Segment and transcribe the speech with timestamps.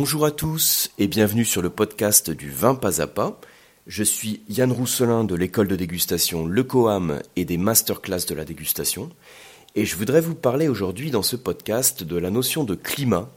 [0.00, 3.40] Bonjour à tous et bienvenue sur le podcast du vin pas à pas.
[3.88, 8.44] Je suis Yann Rousselin de l'école de dégustation Le Coam et des masterclass de la
[8.44, 9.10] dégustation.
[9.74, 13.28] Et je voudrais vous parler aujourd'hui dans ce podcast de la notion de climat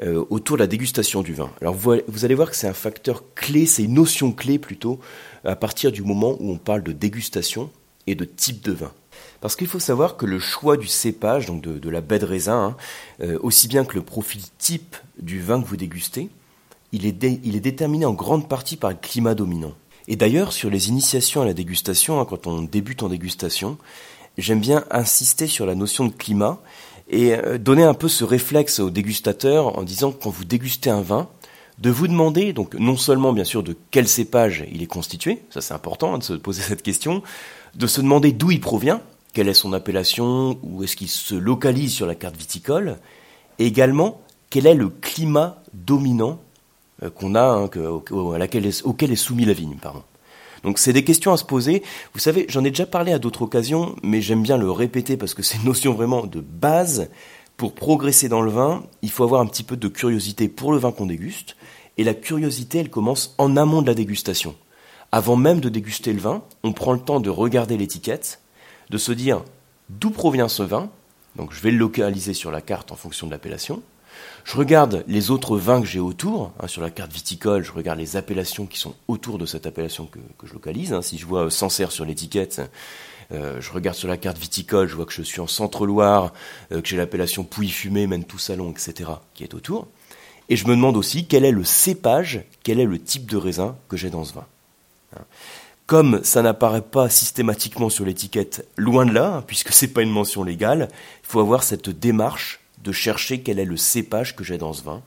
[0.00, 1.52] euh, autour de la dégustation du vin.
[1.60, 4.98] Alors vous, vous allez voir que c'est un facteur clé, c'est une notion clé plutôt,
[5.44, 7.70] à partir du moment où on parle de dégustation
[8.08, 8.92] et de type de vin.
[9.40, 12.58] Parce qu'il faut savoir que le choix du cépage, donc de, la baie de raisin,
[12.58, 12.76] hein,
[13.22, 16.30] euh, aussi bien que le profil type du vin que vous dégustez,
[16.92, 19.72] il est, il est, déterminé en grande partie par le climat dominant.
[20.08, 23.78] Et d'ailleurs, sur les initiations à la dégustation, hein, quand on débute en dégustation,
[24.38, 26.60] j'aime bien insister sur la notion de climat
[27.08, 30.90] et euh, donner un peu ce réflexe aux dégustateurs en disant que quand vous dégustez
[30.90, 31.28] un vin,
[31.78, 35.60] de vous demander, donc non seulement bien sûr de quel cépage il est constitué, ça
[35.60, 37.22] c'est important hein, de se poser cette question,
[37.74, 39.00] de se demander d'où il provient,
[39.32, 42.98] quelle est son appellation, où est-ce qu'il se localise sur la carte viticole,
[43.58, 46.38] et également quel est le climat dominant
[47.02, 47.70] euh, qu'on a, hein,
[48.84, 49.76] auquel est soumis la vigne.
[49.80, 50.02] Pardon.
[50.62, 51.82] Donc c'est des questions à se poser.
[52.14, 55.34] Vous savez, j'en ai déjà parlé à d'autres occasions, mais j'aime bien le répéter parce
[55.34, 57.08] que c'est une notion vraiment de base.
[57.56, 60.78] Pour progresser dans le vin, il faut avoir un petit peu de curiosité pour le
[60.78, 61.56] vin qu'on déguste.
[61.98, 64.54] Et la curiosité, elle commence en amont de la dégustation.
[65.10, 68.40] Avant même de déguster le vin, on prend le temps de regarder l'étiquette,
[68.92, 69.42] de se dire
[69.88, 70.88] d'où provient ce vin.
[71.34, 73.82] Donc je vais le localiser sur la carte en fonction de l'appellation.
[74.44, 76.52] Je regarde les autres vins que j'ai autour.
[76.60, 80.06] Hein, sur la carte viticole, je regarde les appellations qui sont autour de cette appellation
[80.06, 80.92] que, je localise.
[80.92, 81.00] Hein.
[81.00, 82.60] Si je vois Sancerre sur l'étiquette,
[83.32, 86.34] euh, je regarde sur la carte viticole, je vois que je suis en Centre-Loire,
[86.70, 89.88] euh, que j'ai l'appellation Pouilly-Fumé, Maine-tout-Salon, etc., qui est autour.
[90.50, 93.76] Et je me demande aussi quel est le cépage, quel est le type de raisin
[93.88, 94.46] que j'ai dans ce vin.
[95.86, 100.10] Comme ça n'apparaît pas systématiquement sur l'étiquette, loin de là, hein, puisque c'est pas une
[100.10, 100.88] mention légale,
[101.22, 104.82] il faut avoir cette démarche de chercher quel est le cépage que j'ai dans ce
[104.82, 105.02] vin.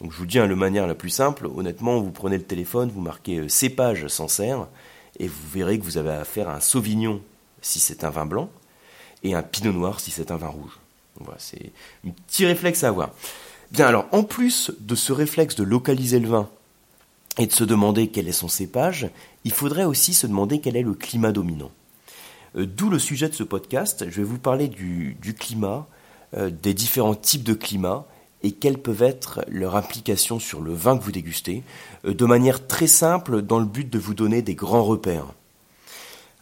[0.00, 2.90] Donc je vous dis hein, de manière la plus simple, honnêtement, vous prenez le téléphone,
[2.92, 4.66] vous marquez euh, cépage Sancerre,
[5.18, 7.20] et vous verrez que vous avez affaire à un sauvignon
[7.60, 8.50] si c'est un vin blanc,
[9.22, 10.78] et un pinot noir si c'est un vin rouge.
[11.20, 11.72] Voilà, c'est
[12.06, 13.10] un petit réflexe à avoir.
[13.70, 16.48] Bien alors, en plus de ce réflexe de localiser le vin
[17.38, 19.08] et de se demander quel est son cépage,
[19.44, 21.70] il faudrait aussi se demander quel est le climat dominant.
[22.56, 25.86] Euh, d'où le sujet de ce podcast, je vais vous parler du, climat,
[26.36, 28.06] euh, des différents types de climat
[28.42, 31.62] et quelles peuvent être leurs implications sur le vin que vous dégustez,
[32.04, 35.26] euh, de manière très simple dans le but de vous donner des grands repères.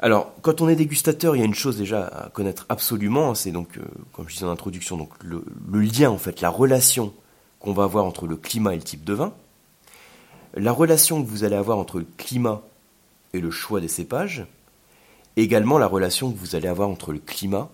[0.03, 3.35] Alors, quand on est dégustateur, il y a une chose déjà à connaître absolument, hein,
[3.35, 3.79] c'est donc,
[4.15, 7.13] comme je disais en introduction, donc le, le lien, en fait, la relation
[7.59, 9.35] qu'on va avoir entre le climat et le type de vin,
[10.55, 12.63] la relation que vous allez avoir entre le climat
[13.33, 14.47] et le choix des cépages,
[15.37, 17.71] également la relation que vous allez avoir entre le climat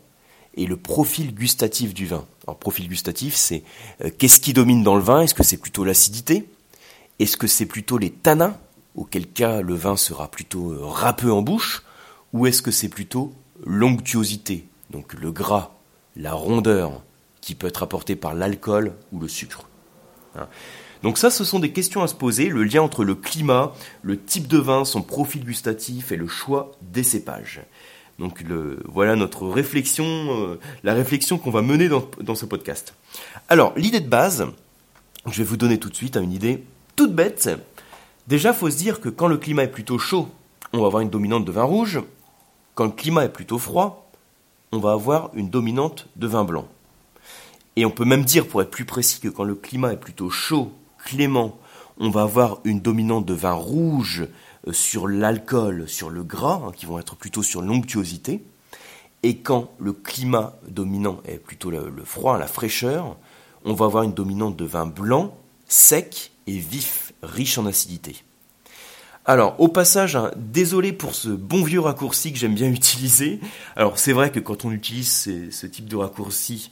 [0.55, 2.25] et le profil gustatif du vin.
[2.47, 3.63] Alors profil gustatif, c'est
[4.05, 5.23] euh, qu'est-ce qui domine dans le vin?
[5.23, 6.47] Est-ce que c'est plutôt l'acidité?
[7.19, 8.57] Est-ce que c'est plutôt les tanins
[8.95, 11.83] Auquel cas le vin sera plutôt euh, râpeux en bouche?
[12.33, 13.33] Ou est-ce que c'est plutôt
[13.65, 15.75] l'onctuosité Donc le gras,
[16.17, 17.03] la rondeur
[17.41, 19.69] qui peut être apportée par l'alcool ou le sucre.
[20.35, 20.49] Hein?
[21.03, 24.19] Donc ça, ce sont des questions à se poser, le lien entre le climat, le
[24.19, 27.61] type de vin, son profil gustatif et le choix des cépages.
[28.19, 28.45] Donc
[28.87, 32.95] voilà notre réflexion, euh, la réflexion qu'on va mener dans, ce podcast.
[33.49, 34.47] Alors l'idée de base,
[35.27, 36.65] je vais vous donner tout de suite une idée
[36.95, 37.51] toute bête.
[38.27, 40.29] Déjà, faut se dire que quand le climat est plutôt chaud,
[40.73, 42.01] on va avoir une dominante de vin rouge.
[42.75, 44.11] Quand le climat est plutôt froid,
[44.73, 46.67] on va avoir une dominante de vin blanc.
[47.77, 50.31] Et on peut même dire, pour être plus précis, que quand le climat est plutôt
[50.31, 50.73] chaud
[51.07, 51.59] clément,
[51.99, 54.27] on va avoir une dominante de vin rouge
[54.67, 58.45] euh, sur l'alcool, sur le gras, hein, qui vont être plutôt sur l'onctuosité.
[59.23, 63.17] Et quand le climat dominant est plutôt le, froid, la fraîcheur,
[63.65, 65.37] on va avoir une dominante de vin blanc,
[65.67, 68.17] sec et vif, riche en acidité.
[69.25, 73.41] Alors, au passage, hein, désolé pour ce bon vieux raccourci que j'aime bien utiliser.
[73.75, 76.71] Alors, c'est vrai que quand on utilise ce type de raccourci,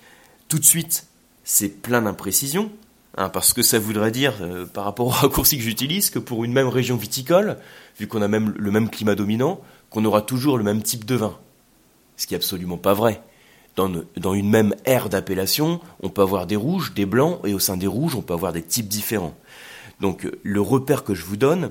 [0.49, 1.07] tout de suite,
[1.45, 2.71] c'est plein d'imprécisions.
[3.17, 6.45] Hein, parce que ça voudrait dire, euh, par rapport au raccourci que j'utilise, que pour
[6.45, 7.59] une même région viticole,
[7.99, 9.61] vu qu'on a même le même climat dominant,
[9.91, 11.39] qu'on aura toujours le même type de vin.
[12.17, 13.23] Ce qui est absolument pas vrai.
[13.77, 17.59] Dans, dans une même aire d'appellation, on peut avoir des rouges, des blancs, et au
[17.59, 19.35] sein des rouges, on peut avoir des types différents.
[20.01, 21.71] Donc euh, le repère que je vous donne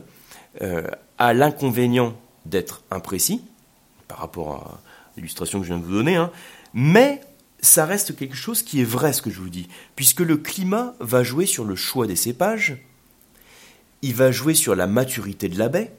[0.61, 0.87] euh,
[1.17, 2.13] a l'inconvénient
[2.45, 3.41] d'être imprécis,
[4.07, 4.79] par rapport à
[5.17, 6.31] l'illustration que je viens de vous donner, hein,
[6.73, 7.21] mais
[7.63, 10.95] ça reste quelque chose qui est vrai, ce que je vous dis, puisque le climat
[10.99, 12.77] va jouer sur le choix des cépages,
[14.01, 15.93] il va jouer sur la maturité de la baie,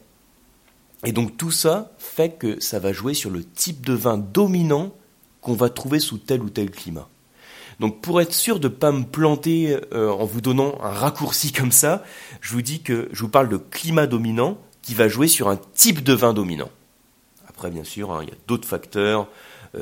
[1.05, 4.95] et donc tout ça fait que ça va jouer sur le type de vin dominant
[5.41, 7.09] qu'on va trouver sous tel ou tel climat.
[7.81, 11.51] Donc pour être sûr de ne pas me planter euh, en vous donnant un raccourci
[11.51, 12.05] comme ça,
[12.43, 15.59] je vous dis que je vous parle de climat dominant qui va jouer sur un
[15.75, 16.71] type de vin dominant.
[17.49, 19.29] Après, bien sûr, hein, il y a d'autres facteurs,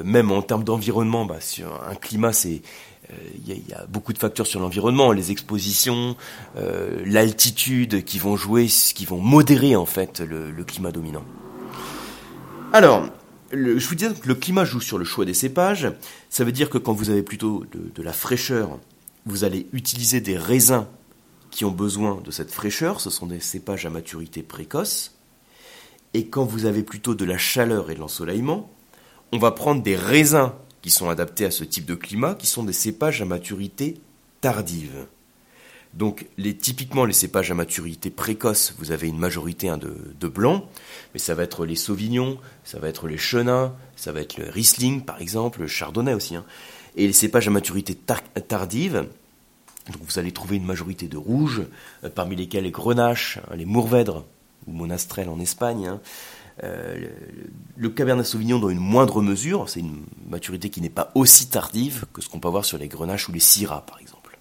[0.04, 2.62] même en termes d'environnement, bah, sur un climat, c'est
[3.10, 3.14] euh,
[3.46, 6.16] il y, a beaucoup de facteurs sur l'environnement, les expositions,
[7.04, 11.24] l'altitude qui vont jouer, qui vont modérer en fait le climat dominant.
[12.72, 13.06] Alors,
[13.52, 15.92] je vous disais que le climat joue sur le choix des cépages.
[16.30, 18.78] Ça veut dire que quand vous avez plutôt de, la fraîcheur,
[19.26, 20.86] vous allez utiliser des raisins
[21.50, 23.00] qui ont besoin de cette fraîcheur.
[23.00, 25.18] Ce sont des cépages à maturité précoce.
[26.14, 28.70] Et quand vous avez plutôt de la chaleur et de l'ensoleillement,
[29.32, 30.52] on va prendre des raisins
[30.82, 33.96] qui sont adaptés à ce type de climat, qui sont des cépages à maturité
[34.40, 35.06] tardive.
[35.94, 36.26] Donc
[36.60, 40.64] typiquement les cépages à maturité précoce, vous avez une majorité hein, de, blancs,
[41.12, 44.48] mais ça va être les sauvignons, ça va être les chenins, ça va être le
[44.48, 46.34] riesling par exemple, le chardonnay aussi.
[46.34, 46.44] Hein.
[46.96, 49.06] Et les cépages à maturité tardive,
[49.90, 51.62] donc vous allez trouver une majorité de rouges,
[52.04, 54.24] euh, parmi lesquels les grenaches, hein, les mourvèdres
[54.66, 55.98] ou monastrelles en Espagne.
[56.62, 57.06] Euh,
[57.76, 62.06] le Cabernet Sauvignon dans une moindre mesure, c'est une maturité qui n'est pas aussi tardive
[62.12, 64.38] que ce qu'on peut avoir sur les grenaches ou les syrahs par exemple.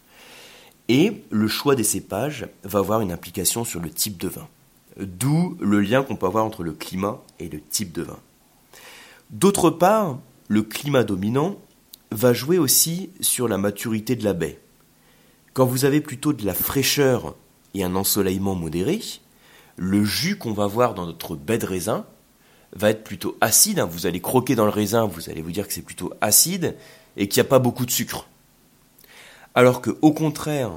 [0.89, 4.47] Et le choix des cépages va avoir une implication sur le type de vin.
[4.99, 8.19] D'où le lien qu'on peut avoir entre le climat et le type de vin.
[9.29, 10.19] D'autre part,
[10.49, 11.55] le climat dominant
[12.11, 14.59] va jouer aussi sur la maturité de la baie.
[15.53, 17.35] Quand vous avez plutôt de la fraîcheur
[17.73, 18.99] et un ensoleillement modéré,
[19.77, 22.05] le jus qu'on va avoir dans notre baie de raisin
[22.73, 23.79] va être plutôt acide.
[23.79, 26.75] Vous allez croquer dans le raisin, vous allez vous dire que c'est plutôt acide
[27.17, 28.27] et qu'il n'y a pas beaucoup de sucre.
[29.55, 30.71] Alors que, au contraire,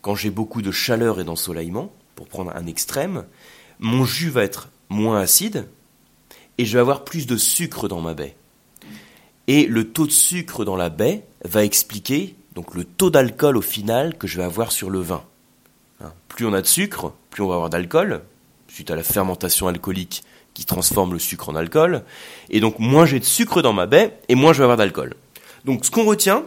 [0.00, 3.24] quand j'ai beaucoup de chaleur et d'ensoleillement, pour prendre un extrême,
[3.78, 5.68] mon jus va être moins acide
[6.58, 8.36] et je vais avoir plus de sucre dans ma baie.
[9.46, 13.62] Et le taux de sucre dans la baie va expliquer donc le taux d'alcool au
[13.62, 15.24] final que je vais avoir sur le vin.
[16.02, 18.22] Hein, plus on a de sucre, plus on va avoir d'alcool,
[18.68, 22.02] suite à la fermentation alcoolique qui transforme le sucre en alcool.
[22.50, 25.14] Et donc moins j'ai de sucre dans ma baie et moins je vais avoir d'alcool.
[25.64, 26.44] Donc ce qu'on retient,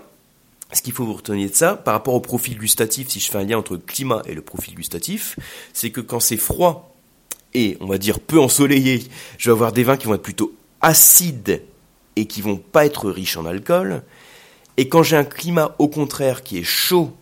[0.73, 3.37] ce qu'il faut vous retenir de ça, par rapport au profil gustatif, si je fais
[3.37, 5.37] un lien entre le climat et le profil gustatif,
[5.73, 6.95] c'est que quand c'est froid
[7.53, 9.07] et, on va dire, peu ensoleillé,
[9.37, 11.63] je vais avoir des vins qui vont être plutôt acides
[12.17, 14.03] et qui vont pas être riches en alcool.
[14.75, 17.15] Et quand j'ai un climat, au contraire, qui est chaud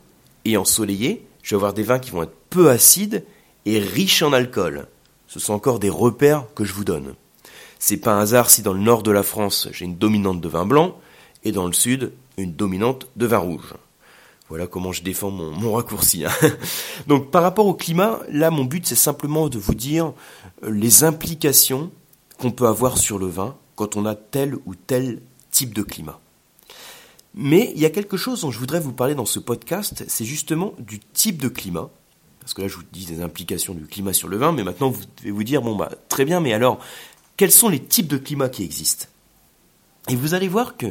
[0.44, 3.24] et ensoleillé, je vais avoir des vins qui vont être peu acides
[3.66, 4.88] et riches en alcool.
[5.28, 7.14] Ce sont encore des repères que je vous donne.
[7.80, 10.48] C'est pas un hasard si dans le nord de la France, j'ai une dominante de
[10.48, 10.98] vin blanc,
[11.44, 13.74] et dans le sud, une dominante de vin rouge.
[14.50, 16.26] Voilà comment je défends mon, raccourci.
[16.26, 16.32] Hein.
[17.08, 20.14] Donc par rapport au climat, là mon but c'est simplement de vous dire
[20.64, 21.92] euh, les implications
[22.38, 26.20] qu'on peut avoir sur le vin quand on a tel ou tel type de climat.
[27.36, 30.26] Mais il y a quelque chose dont je voudrais vous parler dans ce podcast, c'est
[30.26, 31.90] justement du type de climat.
[32.40, 34.90] Parce que là je vous dis des implications du climat sur le vin, mais maintenant
[34.90, 36.80] vous devez vous dire, bon bah très bien, mais alors
[37.38, 39.08] quels sont les types de climat qui existent?
[40.10, 40.88] Et vous allez voir que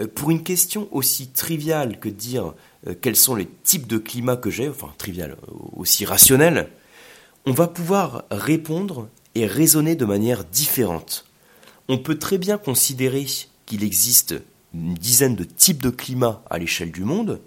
[0.00, 2.54] euh, pour une question aussi triviale que de dire
[2.86, 6.68] euh, quels sont les types de climat que j'ai, enfin trivial, euh, aussi rationnel,
[7.46, 11.24] on va pouvoir répondre et raisonner de manière différente.
[11.88, 13.26] On peut très bien considérer
[13.66, 14.34] qu'il existe
[14.74, 17.40] une dizaine de types de climats à l'échelle du monde,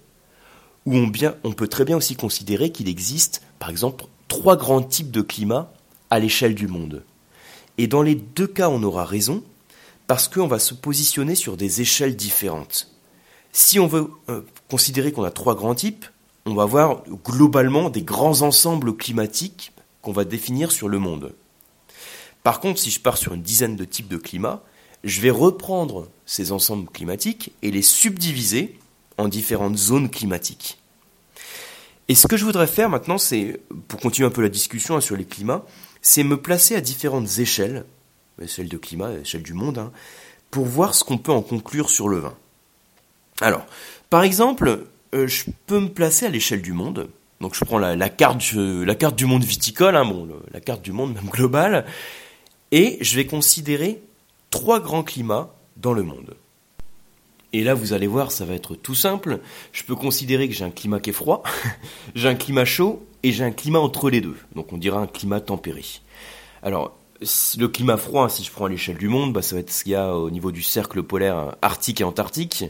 [0.85, 1.11] ou on,
[1.43, 5.71] on peut très bien aussi considérer qu'il existe, par exemple, trois grands types de climats
[6.09, 7.03] à l'échelle du monde.
[7.77, 9.43] Et dans les deux cas, on aura raison,
[10.07, 12.91] parce qu'on va se positionner sur des échelles différentes.
[13.51, 16.05] Si on veut euh, considérer qu'on a trois grands types,
[16.45, 19.71] on va voir globalement des grands ensembles climatiques
[20.01, 21.33] qu'on va définir sur le monde.
[22.43, 24.61] Par contre, si je pars sur une dizaine de types de climats,
[25.03, 28.77] je vais reprendre ces ensembles climatiques et les subdiviser
[29.17, 30.77] en différentes zones climatiques.
[32.07, 35.01] Et ce que je voudrais faire maintenant, c'est, pour continuer un peu la discussion hein,
[35.01, 35.65] sur les climats,
[36.01, 37.85] c'est me placer à différentes échelles
[38.41, 39.91] échelle de climat, échelle du monde, hein,
[40.51, 42.35] pour voir ce qu'on peut en conclure sur le vin.
[43.41, 43.65] Alors,
[44.09, 47.09] par exemple, euh, je peux me placer à l'échelle du monde.
[47.41, 50.09] Donc je prends la, carte, du monde viticole, hein,
[50.51, 51.85] la carte du monde même globale,
[52.71, 54.01] et je vais considérer
[54.53, 56.35] trois grands climats dans le monde.
[57.53, 59.39] Et là, vous allez voir, ça va être tout simple.
[59.71, 61.41] Je peux considérer que j'ai un climat qui est froid,
[62.15, 64.37] j'ai un climat chaud et j'ai un climat entre les deux.
[64.53, 65.83] Donc on dira un climat tempéré.
[66.61, 69.71] Alors, le climat froid, si je prends à l'échelle du monde, bah, ça va être
[69.71, 72.65] ce qu'il y a au niveau du cercle polaire arctique et antarctique.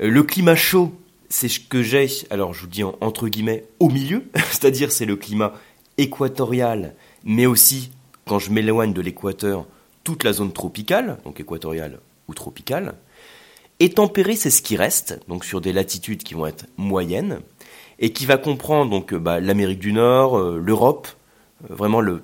[0.00, 0.94] Euh, le climat chaud,
[1.28, 5.16] c'est ce que j'ai, alors je vous dis entre guillemets, au milieu, c'est-à-dire c'est le
[5.16, 5.52] climat
[5.98, 7.90] équatorial, mais aussi,
[8.26, 9.66] quand je m'éloigne de l'équateur,
[10.04, 12.94] toute la zone tropicale, donc équatoriale ou tropicale.
[13.80, 17.40] Et tempéré, c'est ce qui reste, donc sur des latitudes qui vont être moyennes,
[17.98, 21.08] et qui va comprendre donc bah, l'Amérique du Nord, l'Europe,
[21.68, 22.22] vraiment le,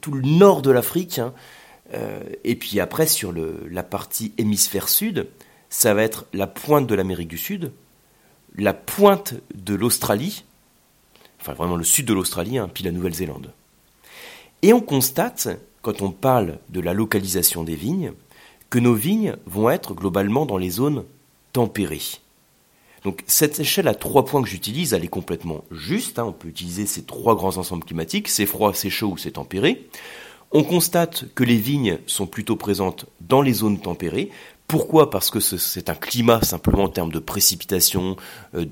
[0.00, 1.32] tout le nord de l'Afrique, hein,
[2.44, 5.28] et puis après sur la partie hémisphère sud,
[5.68, 7.72] ça va être la pointe de l'Amérique du Sud,
[8.56, 10.44] la pointe de l'Australie,
[11.40, 13.52] enfin vraiment le sud de l'Australie, hein, puis la Nouvelle-Zélande.
[14.62, 15.48] Et on constate,
[15.86, 18.10] quand on parle de la localisation des vignes,
[18.70, 21.04] que nos vignes vont être globalement dans les zones
[21.52, 22.02] tempérées.
[23.04, 26.18] Donc cette échelle à trois points que j'utilise, elle est complètement juste.
[26.18, 26.24] Hein.
[26.24, 29.88] on peut utiliser ces trois grands ensembles climatiques, c'est froid, c'est chaud ou c'est tempéré.
[30.50, 34.32] On constate que les vignes sont plutôt présentes dans les zones tempérées,
[34.66, 35.10] pourquoi?
[35.10, 38.16] Parce que c'est un climat simplement en termes de précipitation,
[38.54, 38.64] euh,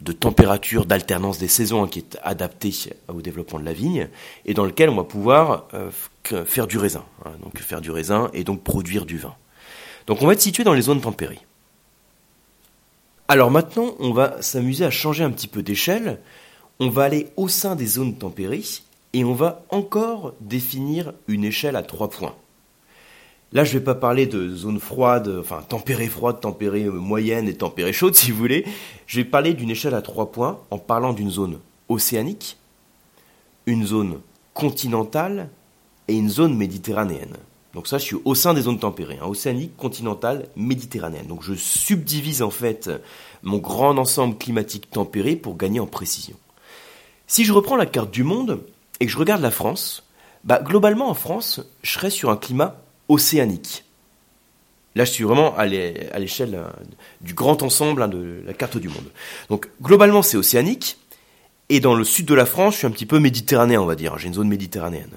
[0.00, 2.72] de, température, d'alternance des saisons hein, qui est adapté
[3.08, 4.08] au développement de la vigne
[4.46, 5.90] et dans lequel on va pouvoir euh,
[6.46, 9.34] faire du raisin, hein, donc faire du raisin et donc produire du vin.
[10.06, 11.40] Donc on va être situé dans les zones tempérées.
[13.28, 16.18] Alors maintenant, on va s'amuser à changer un petit peu d'échelle.
[16.80, 18.62] On va aller au sein des zones tempérées
[19.12, 22.34] et on va encore définir une échelle à trois points.
[23.52, 27.48] Là, je ne vais pas parler de zone froide, enfin tempérée froide, tempérée euh, moyenne
[27.48, 28.64] et tempérée chaude, si vous voulez.
[29.06, 31.58] Je vais parler d'une échelle à trois points en parlant d'une zone
[31.88, 32.58] océanique,
[33.66, 34.20] une zone
[34.54, 35.48] continentale
[36.08, 37.36] et une zone méditerranéenne.
[37.74, 41.26] Donc ça, je suis au sein des zones tempérées, hein, océanique, continentale, méditerranéenne.
[41.26, 42.90] Donc je subdivise en fait
[43.42, 46.36] mon grand ensemble climatique tempéré pour gagner en précision.
[47.26, 48.60] Si je reprends la carte du monde
[49.00, 50.02] et que je regarde la France,
[50.44, 52.76] bah, globalement en France, je serais sur un climat
[53.08, 53.84] océanique.
[54.94, 56.68] Là, je suis vraiment à l'échelle euh,
[57.20, 59.04] du grand ensemble hein, de la carte du monde.
[59.48, 60.98] Donc, globalement, c'est océanique.
[61.68, 63.94] Et dans le sud de la France, je suis un petit peu méditerranéen, on va
[63.94, 64.18] dire.
[64.18, 65.10] J'ai une zone méditerranéenne.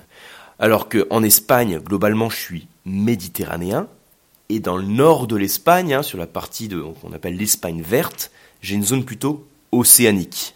[0.61, 3.87] Alors qu'en Espagne, globalement, je suis méditerranéen.
[4.49, 8.29] Et dans le nord de l'Espagne, hein, sur la partie qu'on appelle l'Espagne verte,
[8.61, 10.53] j'ai une zone plutôt océanique.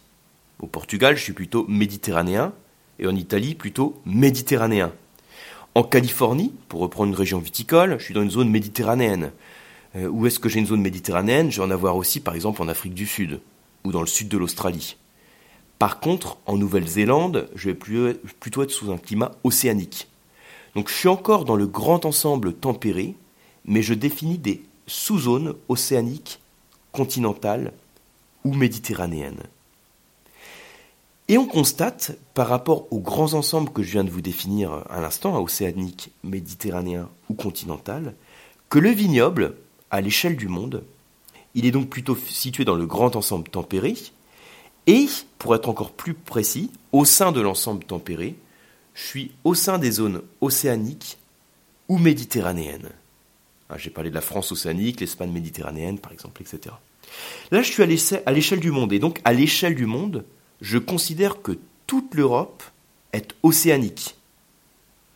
[0.59, 2.53] Au Portugal, je suis plutôt méditerranéen.
[2.99, 4.93] Et en Italie, plutôt méditerranéen.
[5.73, 9.31] En Californie, pour reprendre une région viticole, je suis dans une zone méditerranéenne.
[9.95, 11.51] Euh, où est-ce que j'ai une zone méditerranéenne?
[11.51, 13.39] Je vais en avoir aussi par exemple en Afrique du Sud
[13.83, 14.97] ou dans le sud de l'Australie.
[15.79, 20.07] Par contre, en Nouvelle-Zélande, je vais plutôt être sous un climat océanique.
[20.75, 23.15] Donc je suis encore dans le grand ensemble tempéré,
[23.65, 26.39] mais je définis des sous-zones océaniques,
[26.91, 27.73] continentales
[28.43, 29.43] ou méditerranéennes.
[31.27, 35.01] Et on constate, par rapport aux grands ensembles que je viens de vous définir à
[35.01, 38.13] l'instant, océanique, méditerranéen ou continental,
[38.69, 39.55] que le vignoble,
[39.89, 40.83] à l'échelle du monde,
[41.55, 43.95] il est donc plutôt situé dans le grand ensemble tempéré,
[44.87, 48.35] et, pour être encore plus précis, au sein de l'ensemble tempéré,
[48.93, 51.17] je suis au sein des zones océaniques
[51.87, 52.89] ou méditerranéennes.
[53.69, 56.75] Ah, j'ai parlé de la France océanique, l'Espagne méditerranéenne, par exemple, etc.
[57.51, 60.23] Là, je suis à l'échelle du monde, et donc à l'échelle du monde,
[60.61, 62.63] je considère que toute l'Europe
[63.11, 64.15] est océanique.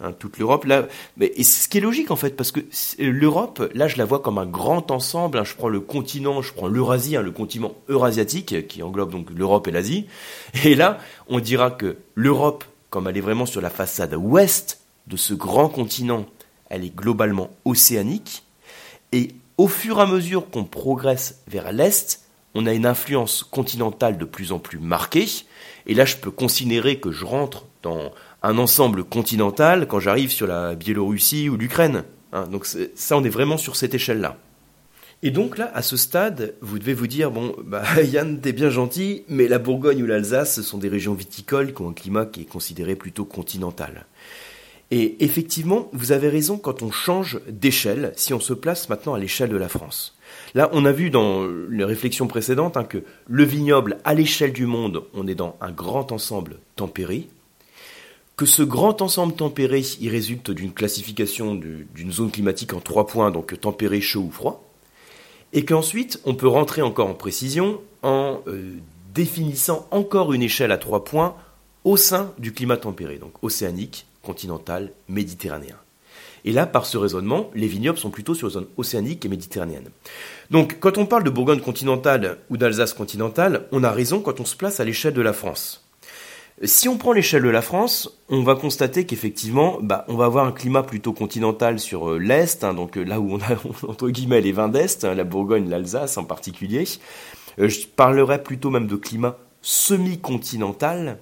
[0.01, 0.87] Hein, toute l'Europe, là,
[1.17, 2.61] mais ce qui est logique en fait, parce que
[2.99, 5.37] l'Europe, là, je la vois comme un grand ensemble.
[5.37, 9.29] Hein, je prends le continent, je prends l'Eurasie, hein, le continent eurasiatique qui englobe donc
[9.29, 10.05] l'Europe et l'Asie.
[10.63, 15.17] Et là, on dira que l'Europe, comme elle est vraiment sur la façade ouest de
[15.17, 16.25] ce grand continent,
[16.69, 18.43] elle est globalement océanique.
[19.11, 22.21] Et au fur et à mesure qu'on progresse vers l'est,
[22.55, 25.27] on a une influence continentale de plus en plus marquée.
[25.87, 28.11] Et là, je peux considérer que je rentre dans
[28.43, 32.03] un ensemble continental quand j'arrive sur la Biélorussie ou l'Ukraine.
[32.31, 32.47] Hein.
[32.47, 34.37] donc ça, on est vraiment sur cette échelle-là.
[35.21, 38.69] Et donc là, à ce stade, vous devez vous dire, bon, bah, Yann, t'es bien
[38.69, 42.25] gentil, mais la Bourgogne ou l'Alsace, ce sont des régions viticoles qui ont un climat
[42.25, 44.05] qui est considéré plutôt continental.
[44.91, 49.19] Et effectivement, vous avez raison quand on change d'échelle, si on se place maintenant à
[49.19, 50.17] l'échelle de la France.
[50.55, 54.65] Là, on a vu dans les réflexions précédentes hein, que le vignoble, à l'échelle du
[54.65, 57.27] monde, on est dans un grand ensemble tempéré,
[58.39, 63.31] que ce grand ensemble tempéré, il résulte d'une classification d'une zone climatique en trois points,
[63.31, 64.63] donc tempéré, chaud ou froid,
[65.51, 68.77] et qu'ensuite on peut rentrer encore en précision en euh,
[69.13, 71.35] définissant encore une échelle à trois points
[71.83, 75.75] au sein du climat tempéré, donc océanique, continental, méditerranéen.
[76.45, 79.89] Et là, par ce raisonnement, les vignobles sont plutôt sur les zones océaniques et méditerranéennes.
[80.49, 84.45] Donc, quand on parle de Bourgogne continentale ou d'Alsace continentale, on a raison quand on
[84.45, 85.88] se place à l'échelle de la France.
[86.63, 90.45] Si on prend l'échelle de la France, on va constater qu'effectivement, bah, on va avoir
[90.45, 93.55] un climat plutôt continental sur euh, l'Est, hein, donc euh, là où on a,
[93.87, 96.83] entre guillemets, les vins d'Est, hein, la Bourgogne, l'Alsace en particulier.
[97.59, 101.19] Euh, je parlerai plutôt même de climat semi-continental,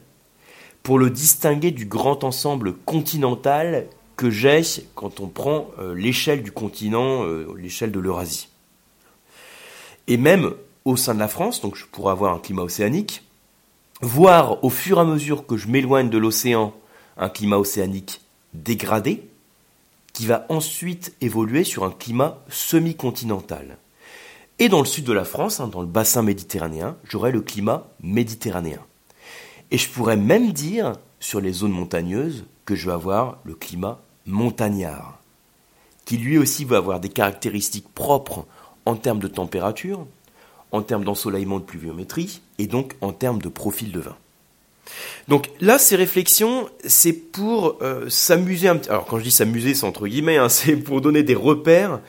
[0.82, 4.62] pour le distinguer du grand ensemble continental que j'ai
[4.96, 7.26] quand on prend l'échelle du continent,
[7.58, 8.48] l'échelle de l'Eurasie.
[10.08, 10.54] et même
[10.86, 13.27] au sein de la France, donc je pourrais avoir un climat océanique,
[14.02, 16.74] voire au fur et à mesure que je m'éloigne de l'océan,
[17.18, 18.22] un climat océanique
[18.54, 19.28] dégradé,
[20.14, 23.78] qui va ensuite évoluer sur un climat semi-continental.
[24.60, 27.88] Et dans le sud de la France, hein, dans le bassin méditerranéen, j'aurai le climat
[28.02, 28.82] méditerranéen.
[29.70, 34.00] Et je pourrais même dire, sur les zones montagneuses, que je vais avoir le climat
[34.26, 35.20] montagnard,
[36.06, 38.46] qui lui aussi va avoir des caractéristiques propres
[38.86, 40.08] en termes de température,
[40.72, 44.16] en termes d'ensoleillement de pluviométrie, et donc en termes de profil de vin.
[45.28, 48.90] Donc là, ces réflexions, c'est pour euh, s'amuser un petit.
[48.90, 52.00] Alors quand je dis s'amuser, c'est entre guillemets, hein, c'est pour donner des repères,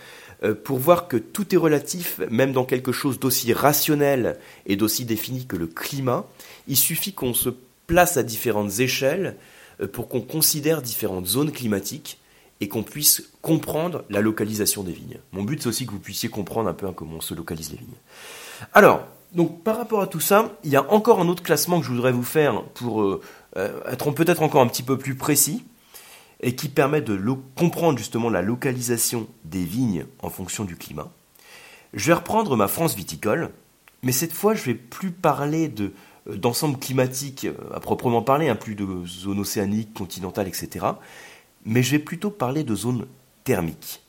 [0.44, 5.04] euh, pour voir que tout est relatif, même dans quelque chose d'aussi rationnel et d'aussi
[5.04, 6.26] défini que le climat.
[6.68, 7.50] Il suffit qu'on se
[7.86, 9.36] place à différentes échelles
[9.80, 12.18] euh, pour qu'on considère différentes zones climatiques
[12.60, 15.18] et qu'on puisse comprendre la localisation des vignes.
[15.32, 17.78] Mon but, c'est aussi que vous puissiez comprendre un peu comment on se localise les
[17.78, 17.88] vignes.
[18.72, 21.86] Alors, donc par rapport à tout ça, il y a encore un autre classement que
[21.86, 23.20] je voudrais vous faire pour euh,
[23.56, 25.64] euh, être peut-être encore un petit peu plus précis
[26.40, 27.20] et qui permet de
[27.56, 31.10] comprendre justement la localisation des vignes en fonction du climat.
[31.94, 33.50] Je vais reprendre ma France viticole,
[34.02, 38.74] mais cette fois je vais plus parler euh, d'ensemble climatique à proprement parler, hein, plus
[38.74, 40.86] de zones océaniques, continentales, etc.
[41.68, 43.06] Mais je vais plutôt parler de zones
[43.44, 44.00] thermiques.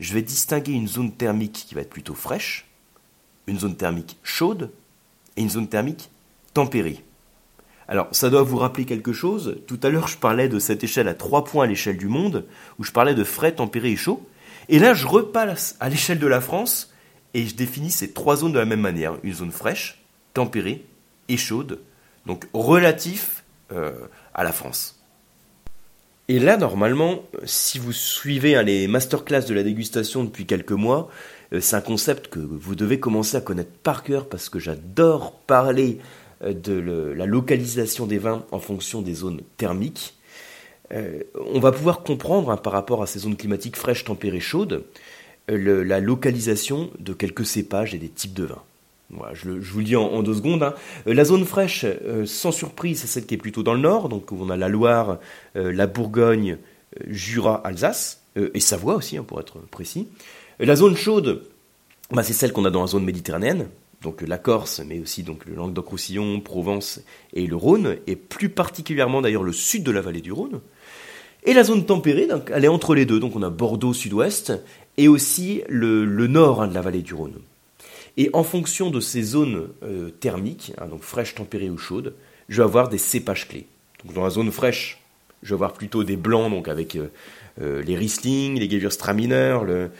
[0.00, 2.66] Je vais distinguer une zone thermique qui va être plutôt fraîche,
[3.46, 4.72] une zone thermique chaude
[5.36, 6.10] et une zone thermique
[6.52, 7.04] tempérée.
[7.86, 9.60] Alors, ça doit vous rappeler quelque chose.
[9.68, 12.44] Tout à l'heure, je parlais de cette échelle à trois points à l'échelle du monde,
[12.80, 14.28] où je parlais de frais, tempéré et chaud.
[14.68, 16.92] Et là, je repasse à l'échelle de la France
[17.32, 19.18] et je définis ces trois zones de la même manière.
[19.22, 20.02] Une zone fraîche,
[20.34, 20.84] tempérée
[21.28, 21.80] et chaude,
[22.26, 23.92] donc relatif euh,
[24.34, 24.99] à la France.
[26.30, 31.10] Et là, normalement, si vous suivez hein, les masterclass de la dégustation depuis quelques mois,
[31.52, 35.32] euh, c'est un concept que vous devez commencer à connaître par cœur parce que j'adore
[35.32, 35.98] parler
[36.44, 36.78] euh, de
[37.16, 40.20] la localisation des vins en fonction des zones thermiques.
[40.92, 44.84] Euh, on va pouvoir comprendre hein, par rapport à ces zones climatiques fraîches, tempérées, chaudes,
[45.48, 48.62] la localisation de quelques cépages et des types de vins.
[49.32, 50.62] Je, vous le dis en, deux secondes.
[50.62, 50.74] Hein.
[51.06, 51.84] La zone fraîche,
[52.26, 55.18] sans surprise, c'est celle qui est plutôt dans le nord, donc on a la Loire,
[55.54, 56.58] la Bourgogne,
[57.06, 60.08] Jura, Alsace, et Savoie aussi, hein, pour être précis.
[60.58, 61.42] La zone chaude,
[62.10, 63.68] bah, c'est celle qu'on a dans la zone méditerranéenne,
[64.02, 67.00] donc la Corse, mais aussi donc le Languedoc-Roussillon, Provence
[67.32, 70.60] et le Rhône, et plus particulièrement d'ailleurs le sud de la vallée du Rhône.
[71.44, 74.52] Et la zone tempérée, donc, elle est entre les deux, donc on a Bordeaux sud-ouest
[74.96, 77.38] et aussi le, nord hein, de la vallée du Rhône.
[78.20, 82.12] Et en fonction de ces zones euh, thermiques, hein, donc fraîches, tempérées ou chaudes,
[82.50, 83.66] je vais avoir des cépages clés.
[84.04, 85.00] Donc dans la zone fraîche,
[85.42, 87.10] je vais avoir plutôt des blancs, donc avec euh,
[87.62, 89.90] euh, les Riesling, les Gewürztraminer, le,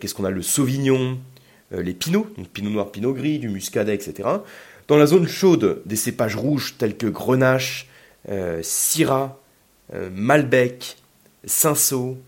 [0.00, 1.20] qu'est-ce qu'on a Le Sauvignon,
[1.70, 4.28] les Pinots, donc Pinot noir, Pinot gris, du Muscadet, etc.
[4.88, 7.88] Dans la zone chaude, des cépages rouges tels que Grenache,
[8.62, 9.40] Syrah,
[10.12, 10.96] Malbec,
[11.44, 12.18] Cinsault,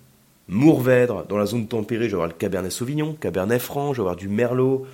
[0.49, 1.27] Mourvèdre.
[1.27, 4.17] Dans la zone tempérée, je vais avoir le Cabernet Sauvignon, Cabernet Franc, je vais avoir
[4.17, 4.87] du Merlot,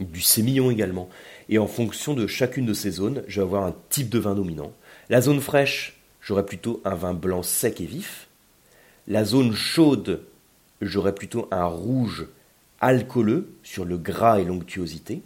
[0.00, 1.08] du Sémillon également.
[1.48, 4.34] Et en fonction de chacune de ces zones, je vais avoir un type de vin
[4.34, 4.72] dominant.
[5.08, 8.28] La zone fraîche, j'aurai plutôt un vin blanc sec et vif.
[9.06, 10.22] La zone chaude,
[10.80, 12.26] j'aurais plutôt un rouge
[12.80, 15.22] alcooleux sur le gras et l'onctuosité.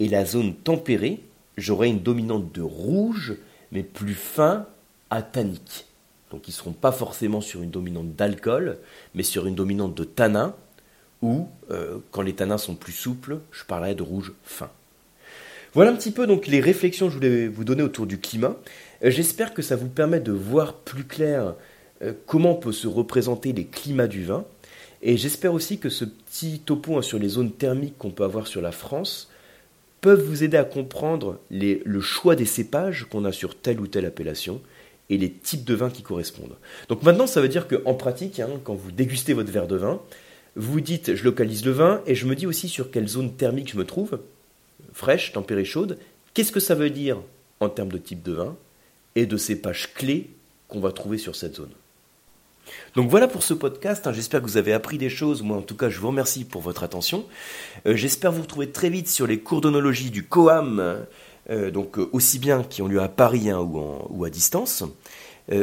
[0.00, 1.20] Et la zone tempérée,
[1.56, 3.34] j'aurais une dominante de rouge,
[3.70, 4.66] mais plus fin
[5.10, 5.86] à tannique.
[6.30, 8.78] Donc ils ne seront pas forcément sur une dominante d'alcool,
[9.14, 10.56] mais sur une dominante de tanin,
[11.22, 14.70] ou euh, quand les tanins sont plus souples, je parlerai de rouge fin.
[15.72, 18.56] Voilà un petit peu donc les réflexions que je voulais vous donner autour du climat.
[19.04, 21.54] Euh, j'espère que ça vous permet de voir plus clair
[22.02, 24.44] euh, comment peut se représenter les climats du vin
[25.00, 28.46] et j'espère aussi que ce petit topo hein, sur les zones thermiques qu'on peut avoir
[28.46, 29.30] sur la France
[30.00, 34.04] peuvent vous aider à comprendre le choix des cépages qu'on a sur telle ou telle
[34.04, 34.60] appellation
[35.10, 36.56] et les types de vins qui correspondent.
[36.88, 40.00] Donc maintenant, ça veut dire qu'en pratique, hein, quand vous dégustez votre verre de vin,
[40.56, 43.72] vous dites je localise le vin et je me dis aussi sur quelle zone thermique
[43.72, 44.20] je me trouve,
[44.92, 45.98] fraîche, tempérée, chaude.
[46.34, 47.18] Qu'est-ce que ça veut dire
[47.60, 48.56] en termes de type de vin
[49.14, 50.30] et de cépages clés
[50.68, 51.72] qu'on va trouver sur cette zone?
[52.94, 54.12] Donc voilà pour ce podcast, hein.
[54.12, 56.62] j'espère que vous avez appris des choses, moi en tout cas je vous remercie pour
[56.62, 57.26] votre attention.
[57.86, 61.04] Euh, j'espère vous retrouver très vite sur les cours d'onologie du COAM,
[61.50, 64.84] euh, donc euh, aussi bien qui ont lieu à Paris hein, ou, à distance,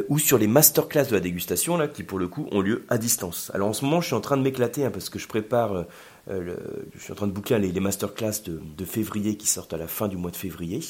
[0.09, 2.97] ou sur les masterclass de la dégustation, là, qui pour le coup ont lieu à
[2.97, 3.49] distance.
[3.53, 5.85] Alors en ce moment je suis en train de m'éclater hein, parce que je prépare,
[6.27, 9.87] je suis en train de boucler les, les masterclass de février qui sortent à la
[9.87, 10.81] fin du mois de février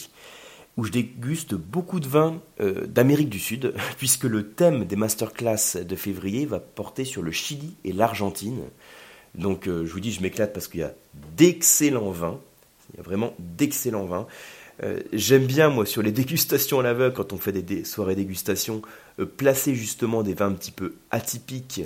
[0.79, 5.83] où je déguste beaucoup de vins euh, d'Amérique du Sud, puisque le thème des masterclass
[5.83, 8.61] de février va porter sur le Chili et l'Argentine.
[9.35, 10.93] Donc je vous dis, je m'éclate parce qu'il y a
[11.37, 12.39] d'excellents vins.
[12.93, 14.25] Il y a vraiment d'excellents vins.
[15.11, 18.81] J'aime bien, moi, sur les dégustations à l'aveugle, quand on fait des, soirées dégustation,
[19.37, 21.81] placer justement des vins un petit peu atypiques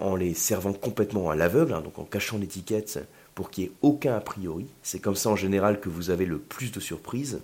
[0.00, 3.00] en les servant complètement à l'aveugle, hein, donc en cachant l'étiquette
[3.34, 4.66] pour qu'il n'y ait aucun a priori.
[4.82, 7.40] C'est comme ça en général que vous avez le plus de surprises.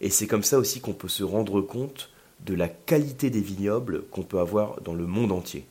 [0.00, 2.10] Et c'est comme ça aussi qu'on peut se rendre compte
[2.44, 5.64] de la qualité des vignobles qu'on peut avoir dans le monde entier.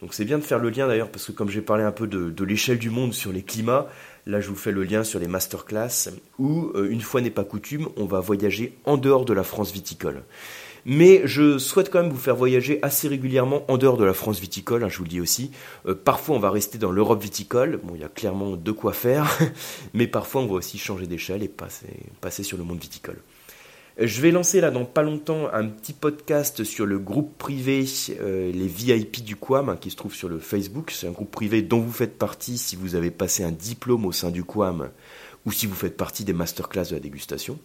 [0.00, 2.06] Donc c'est bien de faire le lien d'ailleurs, parce que comme j'ai parlé un peu
[2.06, 3.88] de, l'échelle du monde sur les climats,
[4.26, 7.44] là je vous fais le lien sur les masterclass, où, euh, une fois n'est pas
[7.44, 10.22] coutume, on va voyager en dehors de la France viticole.
[10.86, 14.40] Mais je souhaite quand même vous faire voyager assez régulièrement en dehors de la France
[14.40, 15.50] viticole, hein, je vous le dis aussi.
[15.86, 18.94] Euh, parfois on va rester dans l'Europe viticole, bon il y a clairement de quoi
[18.94, 19.38] faire,
[19.92, 21.88] mais parfois on va aussi changer d'échelle et passer,
[22.22, 23.18] passer sur le monde viticole.
[24.02, 27.84] Je vais lancer là dans pas longtemps un petit podcast sur le groupe privé,
[28.18, 30.90] euh, les VIP du QAM, hein, qui se trouve sur le Facebook.
[30.90, 34.12] C'est un groupe privé dont vous faites partie si vous avez passé un diplôme au
[34.12, 34.88] sein du QAM
[35.44, 37.58] ou si vous faites partie des masterclass de la dégustation.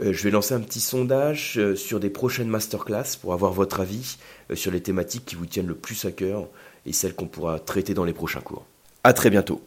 [0.00, 3.80] Euh, je vais lancer un petit sondage euh, sur des prochaines masterclass pour avoir votre
[3.80, 4.18] avis
[4.54, 6.46] sur les thématiques qui vous tiennent le plus à cœur
[6.86, 8.66] et celles qu'on pourra traiter dans les prochains cours.
[9.02, 9.60] À très bientôt.